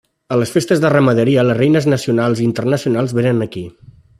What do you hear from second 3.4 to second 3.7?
aquí.